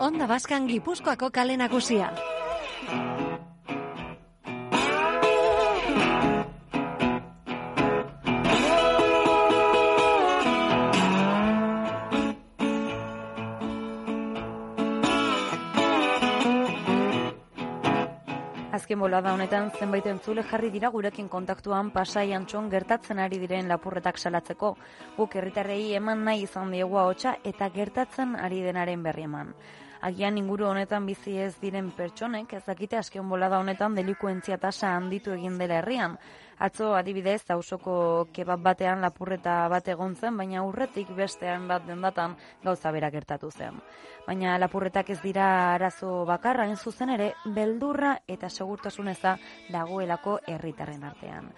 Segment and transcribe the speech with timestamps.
[0.00, 2.29] Onda Baskan Gipuzkoako kale nagusia.
[19.00, 24.74] Bolada honetan zenbait entzule jarri dira gurekin kontaktuan pasai antxon gertatzen ari diren lapurretak salatzeko.
[25.16, 29.54] Guk herritarrei eman nahi izan diegu hotsa eta gertatzen ari denaren berri eman.
[30.00, 35.34] Agian inguru honetan bizi ez diren pertsonek ez dakite azken bolada honetan delikuentzia tasa handitu
[35.34, 36.14] egin dela herrian.
[36.60, 37.96] Atzo adibidez auzoko
[38.32, 43.76] kebab batean lapurreta bat egon zen, baina urretik bestean bat dendatan gauza bera gertatu zen.
[44.26, 49.36] Baina lapurretak ez dira arazo bakarra zuzen ere, beldurra eta segurtasuneza
[49.68, 51.52] dagoelako herritarren artean.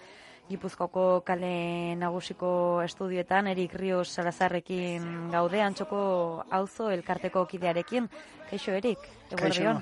[0.52, 6.02] Gipuzkoko kale nagusiko estudioetan Erik Rios Salazarrekin gaude antxoko
[6.50, 8.10] auzo elkarteko kidearekin.
[8.50, 9.80] Kaixo Erik, eguerdion.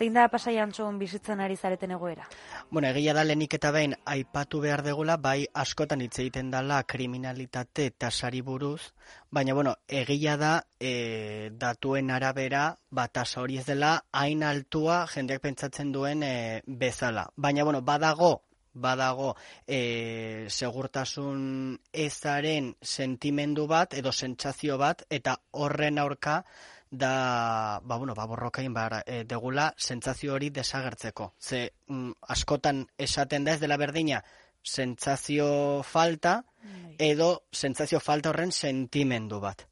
[0.00, 2.24] Zein da pasai antxon bizitzen ari zareten egoera?
[2.70, 7.90] Bueno, egia da lenik eta behin aipatu behar degula, bai askotan hitz egiten dala kriminalitate
[7.92, 8.94] tasari buruz,
[9.30, 15.44] baina bueno, egia da e, datuen arabera, bat tasa hori ez dela, hain altua jendeak
[15.44, 17.28] pentsatzen duen e, bezala.
[17.36, 18.38] Baina bueno, badago
[18.72, 19.34] badago
[19.66, 26.44] e, segurtasun ezaren sentimendu bat edo sentsazio bat eta horren aurka
[26.90, 31.34] da ba bueno ba borrokain bar e, degula sentsazio hori desagertzeko.
[31.38, 34.22] Ze mm, askotan esaten da ez dela berdina
[34.62, 36.96] sentsazio falta bai.
[36.98, 39.66] edo sentsazio falta horren sentimendu bat.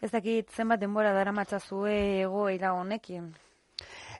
[0.00, 3.32] Ez dakit zenbat denbora dara matzazue egoera honekin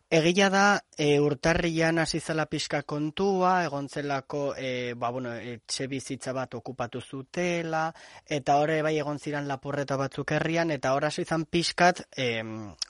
[0.08, 6.30] Egia da, e, urtarrian hasi zela pixka kontua, egon zelako, e, ba, bueno, etxe bizitza
[6.32, 7.88] bat okupatu zutela,
[8.22, 12.28] eta horre bai egon ziren lapurreta batzuk herrian, eta horra izan pixkat e,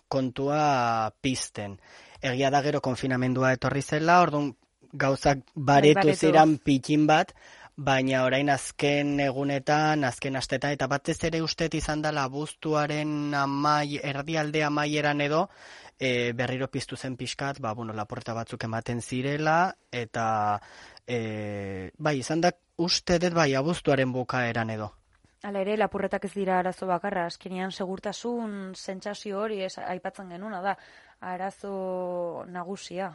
[0.09, 1.79] kontua pizten.
[2.21, 4.53] Egia da gero konfinamendua etorri zela, orduan
[4.93, 7.33] gauzak baretu bai, ziren pikin bat,
[7.77, 14.65] baina orain azken egunetan, azken astetan, eta batez ere ustet izan dela buztuaren amai, erdialde
[14.65, 15.47] amaieran edo,
[16.01, 20.59] e, berriro piztu zen pixkat, ba, bueno, laporta batzuk ematen zirela, eta
[21.07, 24.93] e, bai, izan da uste dut bai, abuztuaren bukaeran edo.
[25.45, 30.79] Hala ere, lapurretak ez dira arazo bakarra, azkenean segurtasun sentsazio hori ez, aipatzen genuna da,
[31.21, 33.13] arazo nagusia.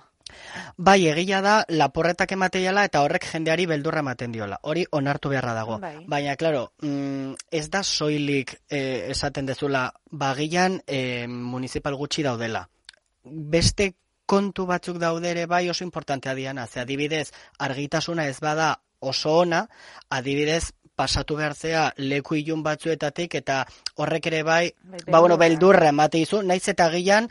[0.77, 4.59] Bai, egia da, laporretak emateiala eta horrek jendeari beldurra ematen diola.
[4.63, 5.79] Hori onartu beharra dago.
[5.79, 5.95] Bai.
[6.07, 12.67] Baina, klaro, mm, ez da soilik eh, esaten dezula, bagian eh, municipal gutxi daudela
[13.23, 13.93] beste
[14.25, 19.67] kontu batzuk daude ere bai oso importantea diana, ze adibidez argitasuna ez bada oso ona,
[20.09, 23.65] adibidez pasatu behartzea leku ilun batzuetatik eta
[23.95, 27.29] horrek ere bai, bai ba bueno, beldurra emate izu, naiz eta gian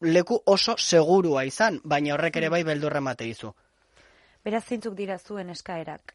[0.00, 2.52] leku oso segurua izan, baina horrek ere mm.
[2.52, 3.52] bai beldurra emate izu.
[4.44, 6.14] Beraz zintzuk dira zuen eskaerak?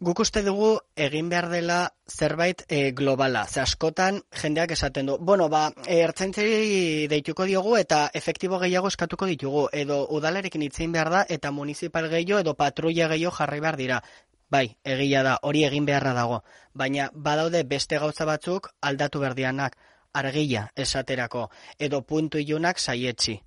[0.00, 3.40] Guk uste dugu egin behar dela zerbait e, globala.
[3.50, 5.16] Ze askotan jendeak esaten du.
[5.18, 9.66] Bueno, ba, ertzaintzeri deituko diogu eta efektibo gehiago eskatuko ditugu.
[9.72, 14.00] Edo udalerekin itzein behar da eta municipal gehiago edo patrulla gehiago jarri behar dira.
[14.48, 16.44] Bai, egia da, hori egin beharra dago.
[16.74, 19.76] Baina badaude beste gauza batzuk aldatu berdianak
[20.12, 21.48] argila esaterako.
[21.78, 23.38] Edo puntu ilunak saietzi.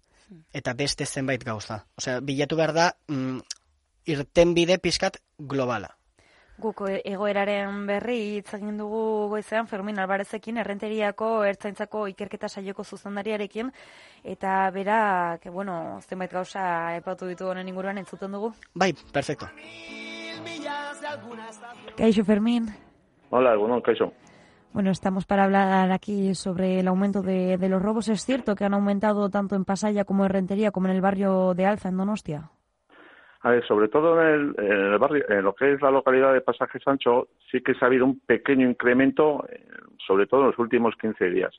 [0.54, 1.86] Eta beste zenbait gauza.
[1.98, 3.40] Osea, bilatu behar da mm,
[4.06, 5.90] irten bide pizkat globala.
[6.62, 13.72] Guk egoeraren berri hitz egin dugu goizean Fermin Albarezekin errenteriako ertzaintzako ikerketa saioko zuzendariarekin
[14.24, 18.54] eta bera, que bueno, zenbait gauza epatu ditu honen inguruan entzuten dugu.
[18.76, 19.50] Bai, perfecto.
[21.98, 22.70] Kaixo Fermin.
[23.32, 24.12] Hola, bueno, kaixo.
[24.74, 28.08] Bueno, estamos para hablar aquí sobre el aumento de, los robos.
[28.08, 31.54] ¿Es cierto que han aumentado tanto en Pasaya como en Rentería como en el barrio
[31.54, 32.50] de Alza, en Donostia?
[33.42, 36.80] A ver, sobre todo en el, barrio, en lo que es la localidad de Pasaje
[36.80, 39.68] Sancho, sí que se ha habido un pequeño incremento, eh,
[40.08, 41.54] sobre todo en los últimos 15 días.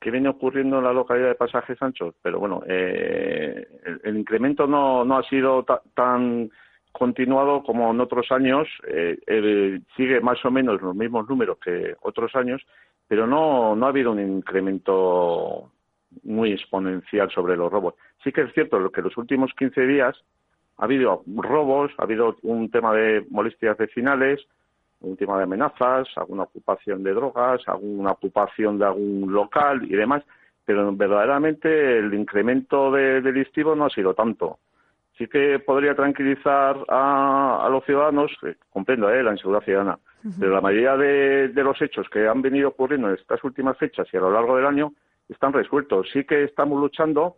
[0.00, 2.14] ¿Qué viene ocurriendo en la localidad de Pasaje Sancho?
[2.22, 3.66] Pero bueno, eh,
[4.04, 6.50] el, incremento no, no ha sido tan
[6.98, 12.34] continuado como en otros años, eh, sigue más o menos los mismos números que otros
[12.34, 12.60] años,
[13.06, 15.70] pero no, no ha habido un incremento
[16.24, 17.94] muy exponencial sobre los robos.
[18.24, 20.16] Sí que es cierto que los últimos 15 días
[20.76, 24.40] ha habido robos, ha habido un tema de molestias vecinales,
[25.00, 30.24] un tema de amenazas, alguna ocupación de drogas, alguna ocupación de algún local y demás,
[30.64, 34.58] pero verdaderamente el incremento de, delictivo no ha sido tanto.
[35.18, 39.98] Sí que podría tranquilizar a, los ciudadanos, que comprendo eh, la inseguridad ciudadana,
[40.38, 44.16] pero la mayoría de, los hechos que han venido ocurriendo en estas últimas fechas y
[44.16, 44.92] a lo largo del año
[45.28, 46.08] están resueltos.
[46.12, 47.36] Sí que estamos luchando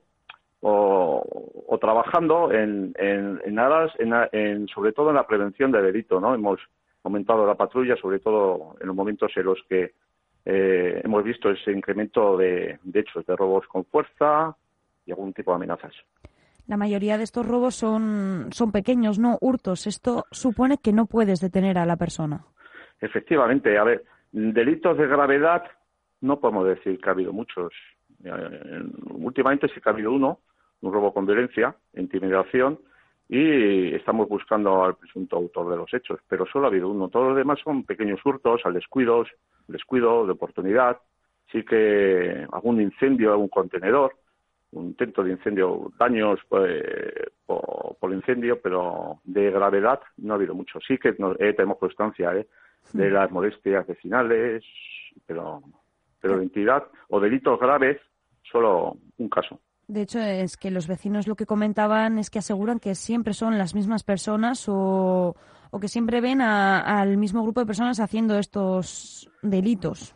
[0.60, 6.34] o, trabajando en, en, aras, en, sobre todo en la prevención de delito, ¿no?
[6.34, 6.60] Hemos
[7.02, 9.92] aumentado la patrulla, sobre todo en los momentos en los que
[10.44, 14.54] eh, hemos visto ese incremento de, de hechos de robos con fuerza
[15.06, 15.94] y algún tipo de amenazas.
[16.70, 19.88] La mayoría de estos robos son, son pequeños, no hurtos.
[19.88, 22.44] Esto supone que no puedes detener a la persona.
[23.00, 25.64] Efectivamente, a ver, delitos de gravedad
[26.20, 27.72] no podemos decir que ha habido muchos.
[28.22, 28.84] Eh,
[29.14, 30.38] últimamente sí que ha habido uno,
[30.82, 32.78] un robo con violencia, intimidación,
[33.28, 37.08] y estamos buscando al presunto autor de los hechos, pero solo ha habido uno.
[37.08, 39.26] Todos los demás son pequeños hurtos, al descuidos,
[39.66, 40.98] descuido de oportunidad,
[41.50, 44.14] sí que algún incendio, algún contenedor,
[44.72, 46.82] un intento de incendio, daños pues,
[47.46, 50.78] por, incendio, pero de gravedad no ha habido mucho.
[50.86, 52.46] Sí que eh, tenemos constancia ¿eh?
[52.92, 54.64] de las molestias vecinales,
[55.26, 55.62] pero,
[56.20, 58.00] pero de entidad o delitos graves,
[58.42, 59.60] solo un caso.
[59.88, 63.58] De hecho, es que los vecinos lo que comentaban es que aseguran que siempre son
[63.58, 65.34] las mismas personas o,
[65.70, 70.14] o que siempre ven al mismo grupo de personas haciendo estos delitos.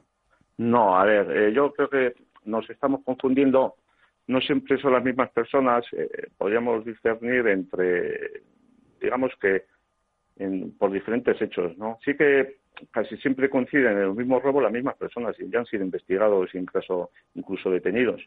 [0.59, 2.15] No, a ver, eh, yo creo que
[2.45, 3.75] nos estamos confundiendo.
[4.27, 5.85] No siempre son las mismas personas.
[5.93, 8.43] Eh, podríamos discernir entre,
[9.01, 9.65] digamos que,
[10.79, 11.99] por diferentes hechos, ¿no?
[12.05, 12.57] Sí que
[12.91, 16.53] casi siempre coinciden en el mismo robo las mismas personas y ya han sido investigados,
[16.55, 18.21] incluso, incluso detenidos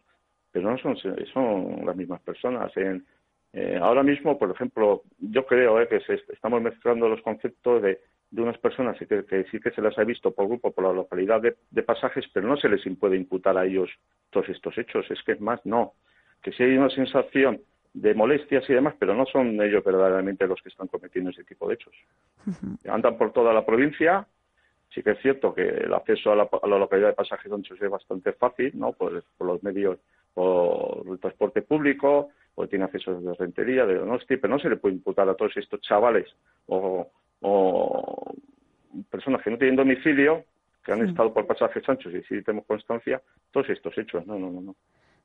[0.51, 0.97] pero no son,
[1.33, 2.75] son las mismas personas.
[2.77, 3.05] En,
[3.53, 6.01] eh, ahora mismo, por ejemplo, yo creo eh, que
[6.33, 7.99] estamos mezclando los conceptos de,
[8.29, 10.93] de unas personas que, que, sí que se las ha visto por grupo, por la
[10.93, 13.89] localidad de, pasajes, pero no se les puede imputar a ellos
[14.29, 15.09] todos estos hechos.
[15.09, 15.93] Es que es más, no.
[16.41, 17.61] Que si hay una sensación
[17.93, 21.67] de molestias y demás, pero no son ellos verdaderamente los que están cometiendo ese tipo
[21.67, 21.95] de hechos.
[22.87, 24.27] Andan por toda la provincia.
[24.89, 27.81] Sí que es cierto que el acceso a la, a la localidad de pasajes anchos
[27.81, 28.93] es bastante fácil, ¿no?
[28.93, 29.99] por los medios
[30.33, 34.77] por el transporte público, o tiene acceso de rentería, de Donosti, pero no se le
[34.77, 36.27] puede imputar a todos estos chavales
[36.67, 37.09] o,
[39.09, 40.43] personas que no tienen domicilio,
[40.83, 44.25] que han estado por pasajes anchos y si tenemos constancia, todos estos hechos.
[44.25, 44.75] No, no, no, no.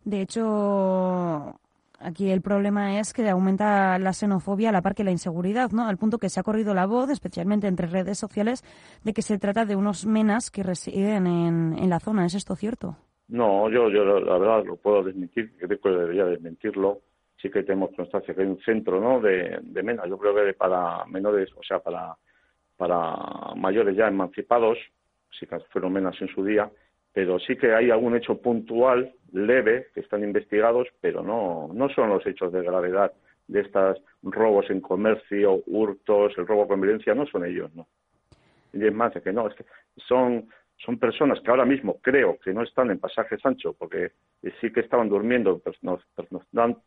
[0.05, 1.61] De hecho,
[2.01, 5.87] aquí el problema es que aumenta la xenofobia a la par que la inseguridad, ¿no?
[5.87, 8.65] Al punto que se ha corrido la voz, especialmente entre redes sociales,
[9.05, 12.27] de que se trata de unos menas que residen en, en la zona.
[12.27, 12.97] ¿Es esto cierto?
[13.29, 17.01] No, yo, yo la verdad lo puedo desmentir, creo que debería desmentirlo.
[17.41, 19.21] Sí que tenemos constancia que hay un centro ¿no?
[19.21, 22.17] de, de yo creo que para menores, o sea, para,
[22.77, 24.79] para mayores ya emancipados,
[25.39, 26.71] sí que fueron menas en su día,
[27.13, 32.11] pero sí que hay algún hecho puntual, leve, que están investigados, pero no, no son
[32.11, 33.13] los hechos de gravedad
[33.49, 37.89] de estos robos en comercio, hurtos, el robo con violencia, no son ellos, ¿no?
[38.73, 39.65] Y es más, es que no, es que
[39.97, 40.49] son
[40.85, 44.13] son personas que ahora mismo creo que no están en pasaje Sancho, porque
[44.61, 45.61] sí que estaban durmiendo,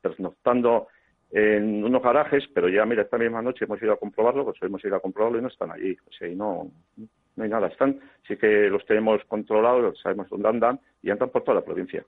[0.01, 0.87] pernoctando
[1.31, 4.83] en unos garajes, pero ya, mira, esta misma noche hemos ido a comprobarlo, pues hemos
[4.83, 5.97] ido a comprobarlo y no están allí.
[6.07, 7.67] O sea, y no, no hay nada.
[7.67, 12.05] Están, sí que los tenemos controlados, sabemos dónde andan y andan por toda la provincia.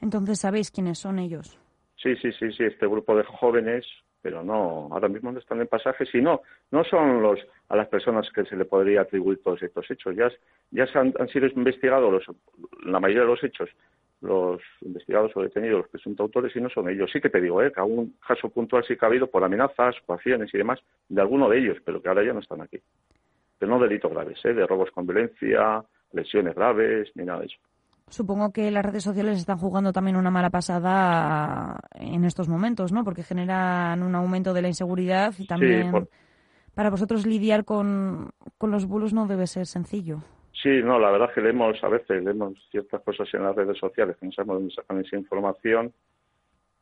[0.00, 1.58] Entonces, ¿sabéis quiénes son ellos?
[1.96, 2.64] Sí, sí, sí, sí.
[2.64, 3.84] Este grupo de jóvenes
[4.22, 8.30] pero no, ahora mismo no están en pasaje, sino no son los a las personas
[8.32, 10.14] que se le podría atribuir todos estos hechos.
[10.14, 10.30] Ya,
[10.70, 12.36] ya se han, sido investigados los,
[12.84, 13.68] la mayoría de los hechos,
[14.22, 17.10] los investigados o detenidos, los presuntos autores, y no son ellos.
[17.12, 17.72] Sí que te digo, ¿eh?
[17.72, 21.48] que algún caso puntual sí que ha habido por amenazas, coacciones y demás de alguno
[21.48, 22.78] de ellos, pero que ahora ya no están aquí.
[23.58, 24.54] Pero no delitos graves, ¿eh?
[24.54, 27.58] de robos con violencia, lesiones graves, ni nada de eso.
[28.08, 33.04] Supongo que las redes sociales están jugando también una mala pasada en estos momentos, ¿no?
[33.04, 35.90] Porque generan un aumento de la inseguridad y también
[36.74, 40.22] para vosotros lidiar con, los bulos no debe ser sencillo.
[40.62, 43.76] Sí, no, la verdad es que leemos, a veces leemos ciertas cosas en las redes
[43.78, 45.92] sociales que no sabemos dónde sacan esa información,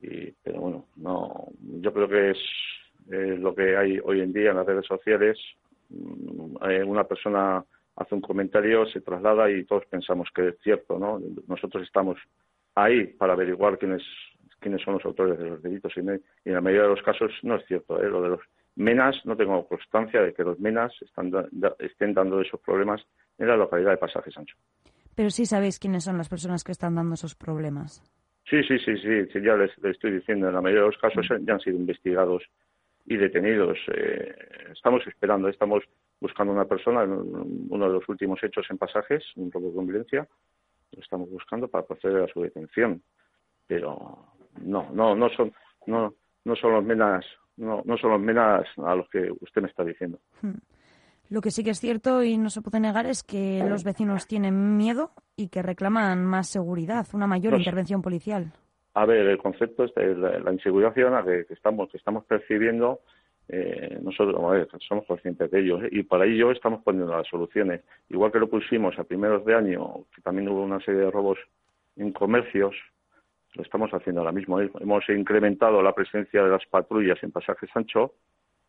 [0.02, 1.48] y, pero bueno, no,
[1.80, 2.38] yo creo que es
[3.38, 5.38] lo que hay hoy en día en las redes sociales.
[5.88, 6.56] Mm,
[6.86, 7.64] una persona
[7.96, 11.20] hace un comentario, se traslada y todos pensamos que es cierto, ¿no?
[11.48, 12.18] Nosotros estamos
[12.74, 14.02] ahí para averiguar quiénes
[14.60, 17.56] quiénes son los autores de los delitos y, en la mayoría de los casos no
[17.56, 18.08] es cierto, ¿eh?
[18.08, 18.40] Lo de los
[18.76, 21.32] menas, no tengo constancia de que los menas están
[21.78, 23.02] estén dando esos problemas
[23.40, 24.56] en la localidad de Pasaje Sancho.
[25.16, 28.02] Pero sí sabéis quiénes son las personas que están dando esos problemas.
[28.48, 31.54] Sí, sí, sí, sí, ya les, estoy diciendo, en la mayoría de los casos ya
[31.54, 32.42] han sido investigados
[33.06, 33.78] y detenidos.
[33.94, 34.34] Eh,
[34.72, 35.82] estamos esperando, estamos
[36.20, 37.12] buscando una persona en
[37.70, 40.28] uno de los últimos hechos en pasajes, un robo con violencia,
[40.92, 43.02] lo estamos buscando para proceder a su detención.
[43.66, 44.26] Pero
[44.62, 45.52] no, no, no son,
[45.86, 47.24] no, no son los menas
[47.60, 50.18] no, no son menos a los que usted me está diciendo.
[50.40, 50.58] Hmm.
[51.30, 54.26] Lo que sí que es cierto y no se puede negar es que los vecinos
[54.26, 58.52] tienen miedo y que reclaman más seguridad, una mayor intervención policial.
[58.94, 63.00] A ver, el concepto es de la, inseguridad ciudadana que, estamos que estamos percibiendo
[63.52, 64.40] eh, nosotros
[64.86, 65.88] somos conscientes de ello ¿eh?
[65.90, 67.82] y por ello estamos poniendo las soluciones.
[68.08, 71.38] Igual que lo pusimos a primeros de año, que también hubo una serie de robos
[71.96, 72.74] en comercios,
[73.54, 74.60] lo estamos haciendo ahora mismo.
[74.60, 78.14] Hemos incrementado la presencia de las patrullas en Pasaje Sancho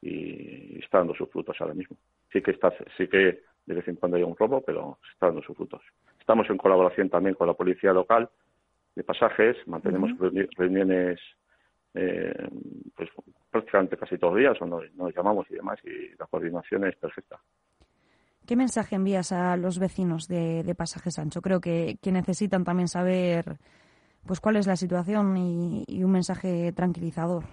[0.02, 1.98] y está dando sus frutos ahora mismo.
[2.32, 5.42] Sí que está, sí que de vez en cuando hay un robo, pero está dando
[5.42, 5.82] sus frutos.
[6.20, 8.30] Estamos en colaboración también con la policía local
[8.96, 10.12] de pasajes, mantenemos
[10.58, 11.20] reuniones
[11.94, 12.48] eh,
[12.96, 13.10] pues
[13.50, 17.40] prácticamente casi todos los días, o nos, llamamos y demás, y la coordinación es perfecta.
[18.46, 21.42] ¿Qué mensaje envías a los vecinos de, de Pasaje Sancho?
[21.42, 23.58] Creo que, que necesitan también saber
[24.26, 27.44] pues cuál es la situación y, un mensaje tranquilizador.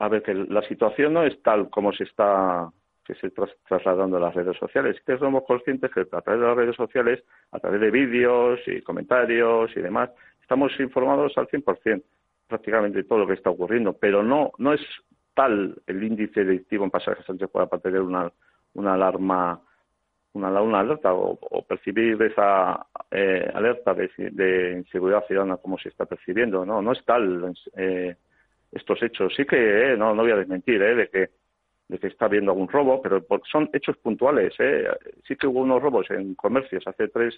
[0.00, 2.70] A ver, que la situación no es tal como se está
[3.04, 5.00] que se trasladando a las redes sociales.
[5.04, 8.82] Que somos conscientes que a través de las redes sociales, a través de vídeos y
[8.82, 10.10] comentarios y demás,
[10.42, 12.02] estamos informados al 100%
[12.48, 14.80] prácticamente todo lo que está ocurriendo, pero no no es
[15.34, 18.30] tal el índice delictivo en pasajes Sánchez para tener una,
[18.74, 19.60] una alarma
[20.32, 26.64] una, una alerta o, percibir esa eh, alerta de, inseguridad ciudadana como se está percibiendo.
[26.64, 28.16] No, no es tal eh,
[28.72, 29.32] estos hechos.
[29.36, 31.30] Sí que, eh, no, no voy a desmentir, eh, de que
[31.90, 34.54] de que está habiendo algún robo, pero son hechos puntuales.
[34.60, 34.86] Eh.
[35.26, 37.34] Sí que hubo unos robos en comercios hace tres,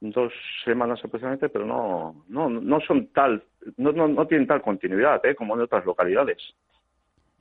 [0.00, 0.32] dos
[0.64, 3.42] semanas aproximadamente, pero no, no, no son tal,
[3.76, 6.38] no, no, no tienen tal continuidad eh, como en otras localidades.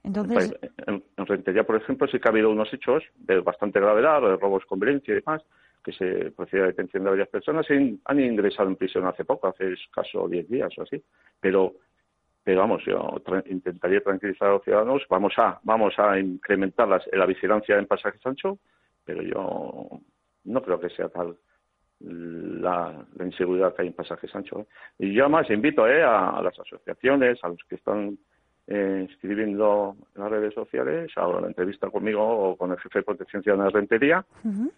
[0.03, 0.53] Entonces...
[0.59, 4.35] Pues, en, Rentería, por ejemplo, sí que ha habido unos hechos de bastante gravedad, de
[4.35, 5.41] robos con violencia y demás,
[5.81, 9.47] que se procedía a detención de varias personas y han ingresado en prisión hace poco,
[9.47, 11.01] hace escaso 10 días o así.
[11.39, 11.75] Pero,
[12.43, 15.03] pero vamos, yo intentaría tranquilizar a los ciudadanos.
[15.09, 18.59] Vamos a, vamos a incrementar la vigilancia en Pasaje Sancho,
[19.05, 20.01] pero yo
[20.43, 21.37] no creo que sea tal
[22.03, 24.59] la, inseguridad que hay en Pasaje Sancho.
[24.59, 24.65] ¿eh?
[24.99, 26.03] Y yo además invito ¿eh?
[26.03, 28.17] a las asociaciones, a los que están
[28.67, 33.05] eh, escribiendo en las redes sociales, ahora la entrevista conmigo o con el jefe de
[33.05, 34.25] protección ciudadana de Rentería,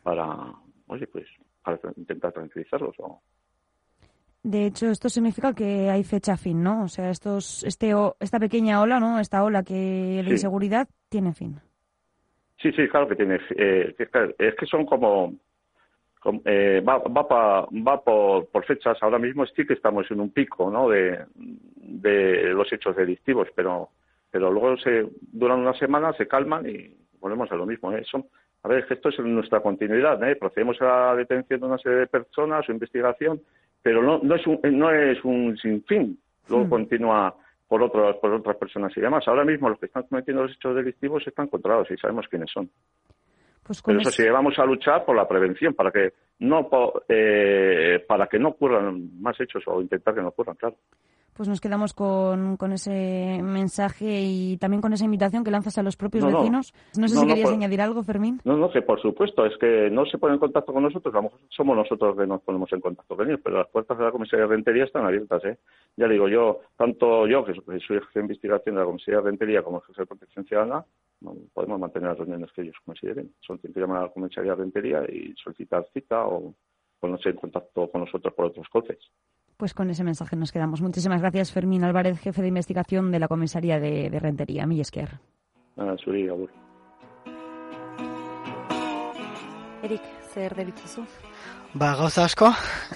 [0.03, 0.53] para,
[0.87, 1.25] oye, pues,
[1.63, 2.95] para intentar tranquilizarlos.
[4.45, 6.83] De hecho, esto significa que hay fecha fin, ¿no?
[6.83, 9.17] O sea, estos, este, esta pequeña ola, ¿no?
[9.17, 11.55] Esta ola que la inseguridad tiene fin.
[12.61, 13.39] Sí, sí, claro que tiene.
[13.57, 13.95] Eh,
[14.37, 15.33] es que son como
[16.45, 18.99] eh, va, va, va por, por, fechas.
[19.01, 20.89] Ahora mismo sí que estamos en un pico ¿no?
[20.89, 23.89] de, de los hechos delictivos, pero,
[24.29, 27.91] pero luego se duran una semana, se calman y volvemos a lo mismo.
[27.93, 28.05] ¿eh?
[28.65, 30.21] A ver, esto es nuestra continuidad.
[30.27, 30.35] ¿eh?
[30.37, 33.39] Procedemos a la detención de una serie de personas, su investigación,
[33.83, 36.17] pero no, no, es, un, no es un sinfín.
[36.49, 36.69] Luego hmm.
[36.69, 37.35] continúa
[37.67, 39.23] por, otros, por otras personas y demás.
[39.27, 42.67] Ahora mismo los que están cometiendo los hechos delictivos están controlados y sabemos quiénes son.
[43.61, 46.67] Pues Pero eso sí, vamos a luchar por la prevención, para que no
[47.07, 50.75] eh, para que no ocurran más hechos o intentar que no ocurran, claro
[51.35, 55.83] pues nos quedamos con, con, ese mensaje y también con esa invitación que lanzas a
[55.83, 56.73] los propios vecinos.
[56.97, 58.39] No, sé si querías añadir algo, Fermín.
[58.45, 61.17] No, no, que por supuesto, es que no se ponen en contacto con nosotros, a
[61.17, 64.05] lo mejor somos nosotros que nos ponemos en contacto con ellos, pero las puertas de
[64.05, 65.43] la Comisaría de Rentería están abiertas.
[65.43, 65.57] ¿eh?
[65.97, 69.61] Ya digo yo, tanto yo, que soy jefe de investigación de la Comisaría de Rentería,
[69.61, 70.85] como jefe de protección ciudadana,
[71.19, 73.33] no podemos mantener las reuniones que ellos consideren.
[73.41, 76.53] Son tienen que llamar a la Comisaría de Rentería y solicitar cita o
[76.99, 78.99] ponerse en contacto con nosotros por otros cauces.
[79.57, 80.81] Pues con ese mensaje nos quedamos.
[80.81, 84.65] Muchísimas gracias, Fermín Álvarez, jefe de investigación de la comisaría de, de Rentería.
[84.65, 85.19] Millesker.
[85.77, 86.51] Ah, zuri, agur.
[89.83, 90.01] Erik,
[90.33, 91.05] zer debitzuzu?
[91.75, 92.49] Ba, gauza asko,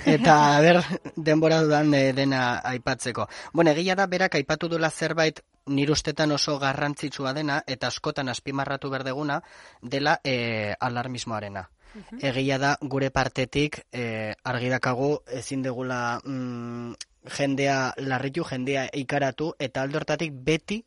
[0.08, 0.36] eta
[0.66, 0.80] ber,
[1.16, 3.28] denbora dudan e, dena aipatzeko.
[3.54, 9.42] Bueno, egia da, berak aipatu dula zerbait nirustetan oso garrantzitsua dena, eta askotan azpimarratu berdeguna,
[9.82, 11.68] dela e, alarmismoarena.
[12.22, 16.94] Egia da gure partetik e, argi dakagu ezin degula mm,
[17.38, 20.84] jendea larritu, jendea ikaratu eta aldortatik beti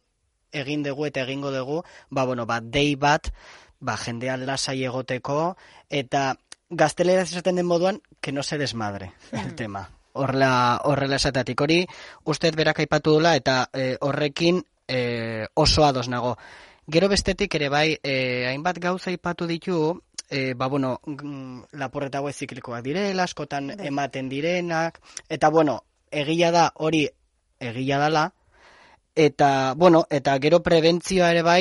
[0.52, 3.32] egin dugu eta egingo dugu, ba bueno, ba dei bat,
[3.80, 5.56] ba jendea lasai egoteko
[5.90, 6.36] eta
[6.70, 9.90] gaztelera esaten den moduan que no se desmadre el tema.
[10.12, 11.86] Horrela, horrela esateatik hori,
[12.24, 16.36] usted berak aipatu dula eta e, horrekin e, oso ados nago.
[16.92, 20.02] Gero bestetik ere bai, e, hainbat gauza aipatu ditu,
[20.32, 23.86] e, ba, bueno, mm, lapurreta hau ziklikoak direla, askotan bai.
[23.90, 24.98] ematen direnak,
[25.28, 27.04] eta, bueno, egia da, hori,
[27.60, 28.30] egia dala,
[29.14, 31.60] eta, bueno, eta gero prebentzioa ere bai,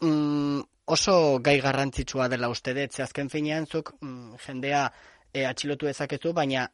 [0.00, 4.86] mm, oso gai garrantzitsua dela uste dut, ze azken finean zuk, mm, jendea
[5.32, 6.64] e, atxilotu ezakezu, baina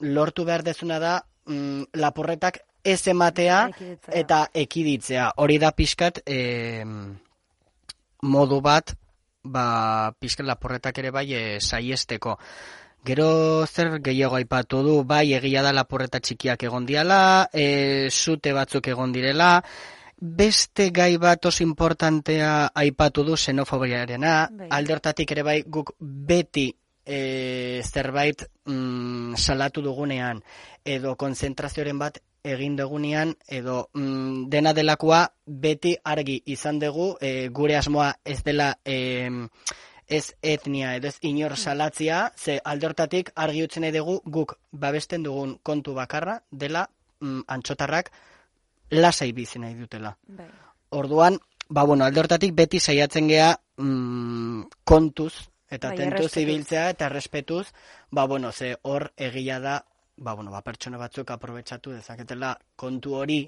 [0.00, 4.14] lortu behar dezuna da, mm, lapurretak ez ematea Ekiditzea.
[4.22, 5.32] eta ekiditzea.
[5.36, 6.84] Hori da pixkat e,
[8.22, 8.96] modu bat,
[9.42, 12.38] ba, pixkat laporretak ere bai e, saiesteko.
[13.04, 18.90] Gero zer gehiago aipatu du, bai egia da lapurreta txikiak egon diala, e, zute batzuk
[18.92, 19.62] egon direla,
[20.20, 24.68] beste gai bat oso importantea aipatu du xenofobiarena, Bai.
[24.76, 26.68] alde hortatik ere bai guk beti
[27.06, 30.42] e, zerbait mm, salatu dugunean,
[30.84, 37.76] edo konzentrazioaren bat egin dugunean, edo mm, dena delakoa beti argi izan dugu, e, gure
[37.76, 38.74] asmoa ez dela...
[38.84, 39.48] E,
[40.10, 45.60] ez etnia edo ez inor salatzia, ze alde hortatik argi utzen dugu guk babesten dugun
[45.62, 46.88] kontu bakarra dela
[47.20, 48.10] mm, antxotarrak
[48.90, 50.16] lasai bizi nahi dutela.
[50.26, 50.48] Bai.
[50.90, 55.32] Orduan, ba bueno, alde hortatik beti saiatzen gea mm, kontuz
[55.70, 57.68] eta Bai, tentuz ibiltzea eta errespetuz,
[58.10, 59.84] ba bueno, ze hor egia da,
[60.20, 63.40] ba bueno, ba pertsona batzuk aprobetxatu dezaketela kontu hori,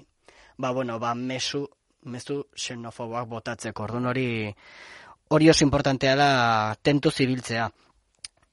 [0.57, 1.67] ba bueno, ba mesu
[2.09, 3.85] mezu xenofoboak botatzeko.
[3.85, 4.27] Orduan hori
[5.29, 7.69] hori oso importantea da tentuz ibiltzea.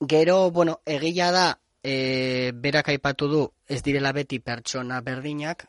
[0.09, 1.47] Gero, bueno, egia da,
[1.83, 5.67] e, berak aipatu du, ez direla beti pertsona berdinak,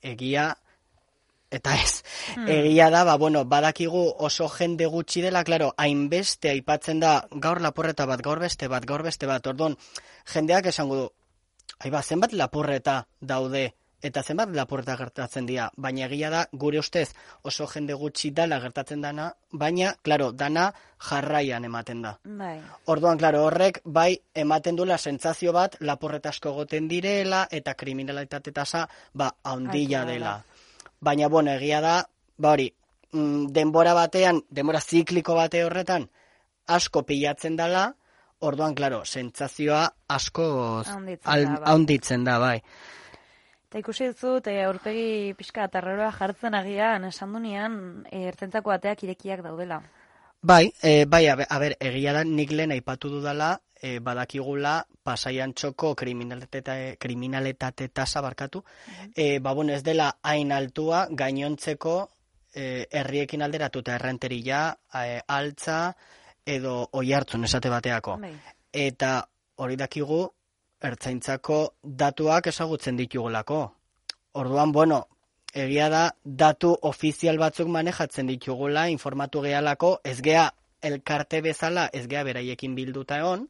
[0.00, 0.54] egia,
[1.50, 2.02] eta ez,
[2.36, 2.48] Hmm.
[2.48, 8.06] egia da, ba, bueno, badakigu oso jende gutxi dela, claro, hainbeste aipatzen da, gaur lapurreta
[8.06, 9.76] bat, gaur beste bat, gaur beste bat, orduan,
[10.32, 11.12] jendeak esango du,
[11.84, 13.70] aiba, zenbat lapurreta daude,
[14.02, 17.08] eta zenbat lapurreta gertatzen dira, baina egia da, gure ustez,
[17.42, 20.68] oso jende gutxi dala gertatzen dana, baina, claro, dana
[21.08, 22.16] jarraian ematen da.
[22.24, 22.56] Bai.
[22.92, 28.86] Orduan, klaro, horrek bai ematen duela sentsazio bat lapurreta asko goten direla eta kriminalitate tasa
[29.12, 30.36] ba Altua dela.
[31.00, 31.96] Baina bueno, egia da,
[32.38, 32.70] ba hori,
[33.12, 36.08] mm, denbora batean, denbora zikliko bate horretan
[36.66, 37.94] asko pilatzen dela,
[38.40, 40.46] orduan claro, sentsazioa asko
[40.84, 41.70] Handitzen da, bai.
[41.72, 42.60] haunditzen da, bai.
[43.66, 47.78] Eta ikusi dut, e, aurpegi pixka atarreroa jartzen agian, esan dunean,
[48.10, 49.80] e, ertzentzako ateak irekiak daudela.
[50.46, 55.52] Bai, e, bai, a a ber, egia da nik lehen aipatu dudala, e, badakigula pasaian
[55.52, 58.62] txoko kriminaletate, kriminaletate tasa barkatu,
[59.14, 61.96] e, ba, bueno, ez dela hain altua gainontzeko
[62.54, 65.96] e, herriekin alderatuta errenteria, e, altza,
[66.46, 68.16] edo oi hartzun esate bateako.
[68.22, 68.32] Bai.
[68.72, 69.10] Eta
[69.62, 70.22] hori dakigu,
[70.86, 73.60] ertzaintzako datuak ezagutzen ditugulako.
[74.36, 75.00] Orduan, bueno,
[75.56, 80.50] egia da datu ofizial batzuk manejatzen ditugula, informatu gehalako, ez gea
[80.84, 83.46] elkarte bezala, ez gea beraiekin bilduta egon,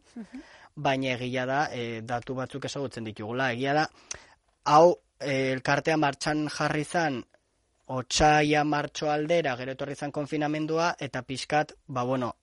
[0.76, 3.50] baina egia da e, datu batzuk ezagutzen ditugula.
[3.56, 3.88] Egia da,
[4.64, 7.24] hau e, elkartea martxan jarri zan,
[7.86, 12.34] otxaia martxo aldera, gero etorri zan konfinamendua, eta pixkat, ba bueno,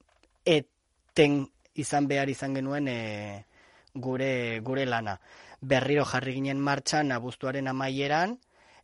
[0.46, 3.46] eten izan behar izan genuen e,
[3.94, 5.20] gure, gure lana.
[5.62, 8.38] Berriro jarri ginen martxan abuztuaren amaieran,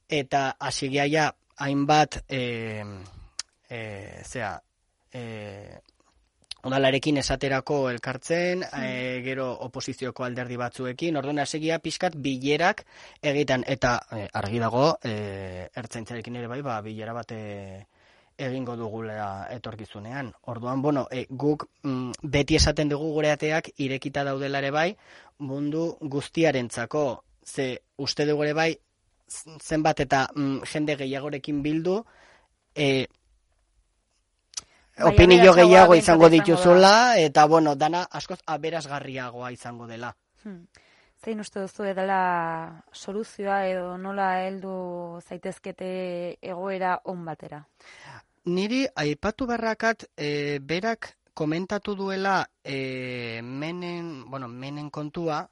[0.07, 2.83] eta hasi ja hainbat, e,
[3.69, 3.79] e,
[4.23, 4.61] zera,
[5.13, 5.79] e,
[6.63, 12.85] udalarekin esaterako elkartzen, e, gero oposizioko alderdi batzuekin, orduan hasegia pixkat bilerak
[13.21, 17.39] egiten, eta e, argi dago, e, ertzaintzarekin ere bai, ba, bilera bate
[18.39, 20.31] egingo dugula etorkizunean.
[20.51, 24.89] Orduan, bueno, e, guk mm, beti esaten dugu gure ateak irekita daudela ere bai,
[25.39, 27.05] mundu guztiarentzako,
[27.45, 28.71] ze uste dugu ere bai,
[29.59, 32.01] zenbat eta mm, jende gehiagorekin bildu,
[32.75, 33.07] e,
[34.99, 40.11] Bai, opinio gehiago izango dituzula, eta bueno, dana askoz aberasgarriagoa izango dela.
[40.43, 40.65] Hmm.
[41.19, 42.19] Zein uste duzu edala
[42.95, 44.73] soluzioa edo nola heldu
[45.27, 45.89] zaitezkete
[46.51, 47.59] egoera on batera?
[48.45, 55.43] Niri aipatu barrakat e, berak komentatu duela e, menen, bueno, menen kontua,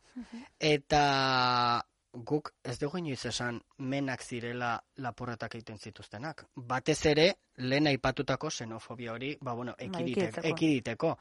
[0.59, 4.71] eta guk ez dugu inoiz esan menak zirela
[5.03, 6.45] lapurretak egiten zituztenak.
[6.55, 10.47] Batez ere, lehen aipatutako xenofobia hori, ba, bueno, ekidite, ekiditeko.
[10.47, 11.13] ekiditeko.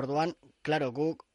[0.00, 1.26] Orduan, klaro, guk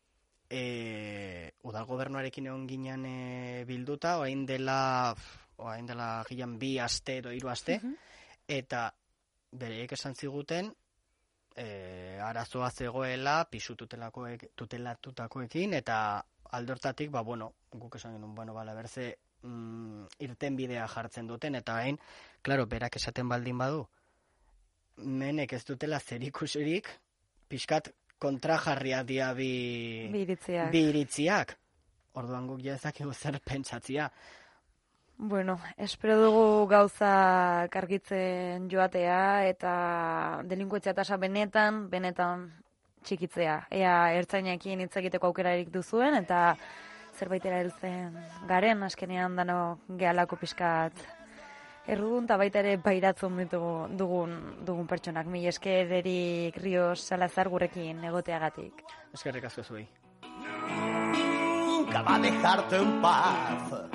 [0.50, 5.16] e, udal gobernuarekin egon ginen e, bilduta, orain dela,
[5.58, 7.80] orain dela gian bi aste edo hiru aste,
[8.48, 8.90] eta
[9.60, 10.72] bereiek esan ziguten
[11.56, 15.98] e, arazoa zegoela pisu tutelakoek, tutelatutakoekin eta
[16.56, 21.80] aldortatik, ba, bueno, guk esan genuen, bueno, bala, berze mm, irten bidea jartzen duten, eta
[21.82, 21.98] hain,
[22.42, 23.86] klaro, berak esaten baldin badu,
[25.04, 26.88] menek ez dutela zerikusirik,
[27.52, 30.72] pixkat kontrajarria dia bi, Bi iritziak.
[30.72, 31.58] bi iritziak.
[32.16, 34.08] Orduan guk ja ez dakigu zer pentsatzia.
[35.18, 42.50] Bueno, espero dugu gauza kargitzen joatea eta delinkuentzia tasa benetan, benetan
[43.08, 43.56] txikitzea.
[43.72, 46.58] Ea ertzainekin hitz egiteko aukerarik duzuen eta
[47.16, 48.18] zerbaitera heltzen
[48.50, 51.00] garen, askenean dano gehalako pizkat
[51.88, 55.32] errudun, eta baita ere bairatzen ditugu, dugun, dugun pertsonak.
[55.32, 58.84] Mi eske derik Rios Salazar gurekin egoteagatik.
[59.14, 59.88] Eskerrik asko zuei.
[61.66, 63.95] Nunca va a dejarte en paz.